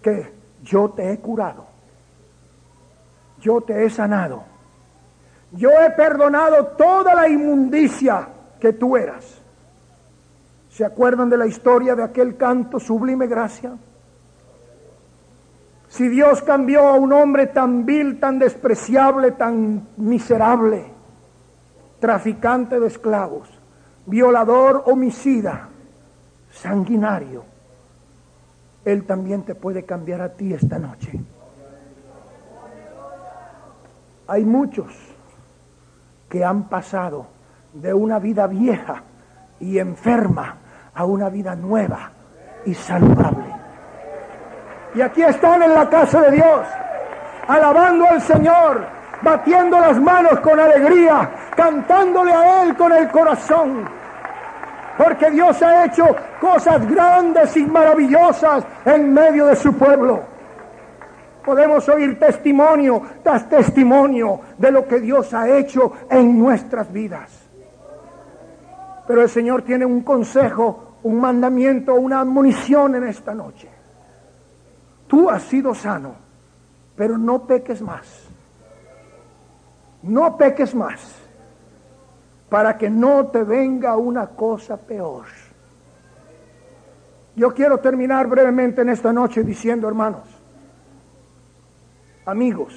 [0.00, 0.32] que
[0.62, 1.66] yo te he curado.
[3.38, 4.44] Yo te he sanado.
[5.52, 8.28] Yo he perdonado toda la inmundicia
[8.58, 9.42] que tú eras.
[10.70, 13.72] ¿Se acuerdan de la historia de aquel canto sublime gracia?
[15.90, 20.86] Si Dios cambió a un hombre tan vil, tan despreciable, tan miserable,
[22.00, 23.50] traficante de esclavos,
[24.06, 25.68] violador, homicida,
[26.50, 27.51] sanguinario,
[28.84, 31.20] él también te puede cambiar a ti esta noche.
[34.26, 34.92] Hay muchos
[36.28, 37.26] que han pasado
[37.74, 39.02] de una vida vieja
[39.60, 40.56] y enferma
[40.94, 42.10] a una vida nueva
[42.64, 43.46] y saludable.
[44.94, 46.66] Y aquí están en la casa de Dios,
[47.48, 48.86] alabando al Señor,
[49.22, 54.01] batiendo las manos con alegría, cantándole a Él con el corazón
[54.96, 56.04] porque Dios ha hecho
[56.40, 60.20] cosas grandes y maravillosas en medio de su pueblo.
[61.44, 67.30] Podemos oír testimonio tras testimonio de lo que Dios ha hecho en nuestras vidas.
[69.06, 73.68] Pero el Señor tiene un consejo, un mandamiento, una admonición en esta noche.
[75.08, 76.14] Tú has sido sano,
[76.94, 78.28] pero no peques más.
[80.02, 81.21] No peques más
[82.52, 85.24] para que no te venga una cosa peor.
[87.34, 90.28] Yo quiero terminar brevemente en esta noche diciendo, hermanos,
[92.26, 92.74] amigos,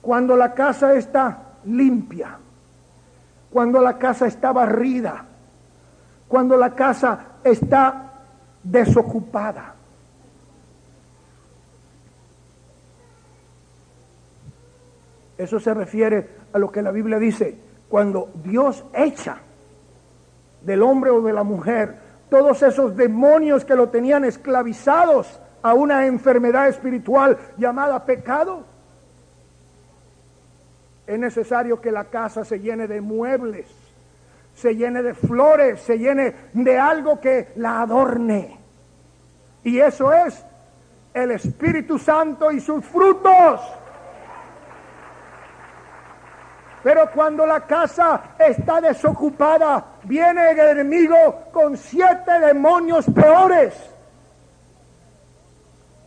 [0.00, 2.38] cuando la casa está limpia,
[3.50, 5.24] cuando la casa está barrida,
[6.28, 8.12] cuando la casa está
[8.62, 9.74] desocupada,
[15.36, 19.38] eso se refiere a lo que la Biblia dice, cuando Dios echa
[20.62, 21.96] del hombre o de la mujer
[22.30, 28.64] todos esos demonios que lo tenían esclavizados a una enfermedad espiritual llamada pecado,
[31.06, 33.66] es necesario que la casa se llene de muebles,
[34.54, 38.58] se llene de flores, se llene de algo que la adorne.
[39.64, 40.44] Y eso es
[41.12, 43.60] el Espíritu Santo y sus frutos.
[46.82, 51.16] Pero cuando la casa está desocupada, viene el enemigo
[51.52, 53.74] con siete demonios peores.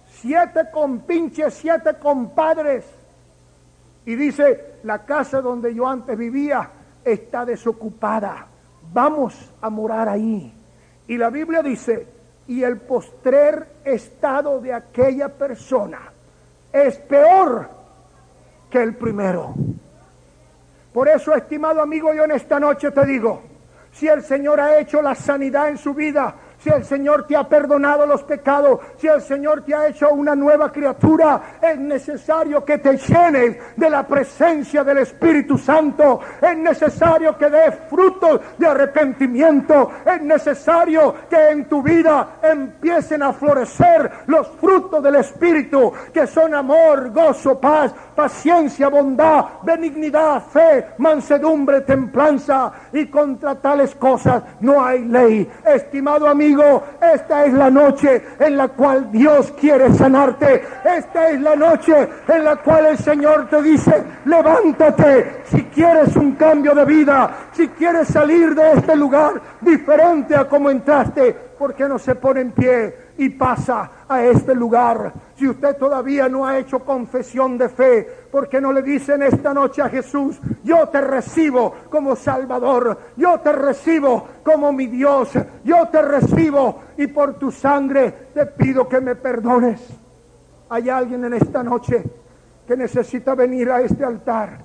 [0.10, 2.86] Siete compinches, siete compadres.
[4.06, 6.70] Y dice, la casa donde yo antes vivía
[7.04, 8.48] está desocupada.
[8.92, 10.54] Vamos a morar ahí.
[11.08, 12.08] Y la Biblia dice,
[12.48, 16.00] y el postrer estado de aquella persona
[16.72, 17.70] es peor
[18.70, 19.54] que el primero.
[20.94, 23.42] Por eso, estimado amigo, yo en esta noche te digo,
[23.92, 27.44] si el Señor ha hecho la sanidad en su vida, si el Señor te ha
[27.44, 32.78] perdonado los pecados, si el Señor te ha hecho una nueva criatura, es necesario que
[32.78, 36.22] te llenes de la presencia del Espíritu Santo.
[36.42, 39.92] Es necesario que des frutos de arrepentimiento.
[40.06, 46.54] Es necesario que en tu vida empiecen a florecer los frutos del Espíritu, que son
[46.54, 52.72] amor, gozo, paz, paciencia, bondad, benignidad, fe, mansedumbre, templanza.
[52.94, 55.52] Y contra tales cosas no hay ley.
[55.66, 56.53] Estimado amigo,
[57.02, 60.64] esta es la noche en la cual Dios quiere sanarte.
[60.84, 66.34] Esta es la noche en la cual el Señor te dice, levántate si quieres un
[66.34, 71.88] cambio de vida, si quieres salir de este lugar diferente a como entraste, ¿por qué
[71.88, 75.14] no se pone en pie y pasa a este lugar?
[75.38, 79.54] Si usted todavía no ha hecho confesión de fe, ¿por qué no le dicen esta
[79.54, 85.30] noche a Jesús, yo te recibo como Salvador, yo te recibo como mi Dios,
[85.64, 89.80] yo te recibo y por tu sangre te pido que me perdones?
[90.68, 92.04] Hay alguien en esta noche
[92.68, 94.58] que necesita venir a este altar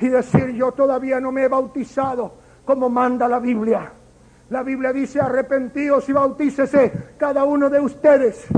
[0.00, 2.32] y decir, yo todavía no me he bautizado
[2.64, 3.92] como manda la Biblia.
[4.50, 8.48] La Biblia dice, arrepentíos y bautícese cada uno de ustedes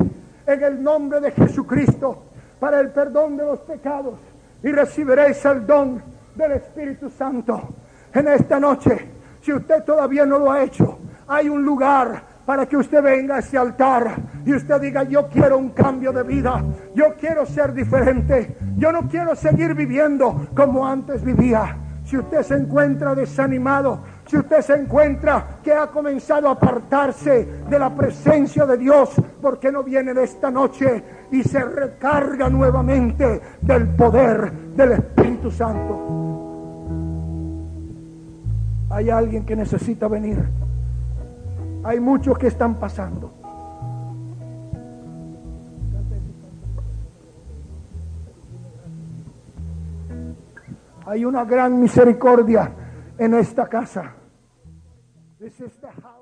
[0.46, 2.22] en el nombre de Jesucristo
[2.58, 4.18] para el perdón de los pecados
[4.62, 6.02] y recibiréis el don
[6.34, 7.74] del Espíritu Santo.
[8.14, 9.06] En esta noche,
[9.42, 13.38] si usted todavía no lo ha hecho, hay un lugar para que usted venga a
[13.40, 14.16] ese altar
[14.46, 16.64] y usted diga, yo quiero un cambio de vida,
[16.94, 21.76] yo quiero ser diferente, yo no quiero seguir viviendo como antes vivía.
[22.04, 24.00] Si usted se encuentra desanimado,
[24.32, 29.10] si usted se encuentra que ha comenzado a apartarse de la presencia de Dios,
[29.42, 36.00] porque no viene de esta noche y se recarga nuevamente del poder del Espíritu Santo?
[38.88, 40.42] Hay alguien que necesita venir.
[41.84, 43.34] Hay muchos que están pasando.
[51.04, 52.72] Hay una gran misericordia
[53.18, 54.21] en esta casa.
[55.42, 56.21] This is the house.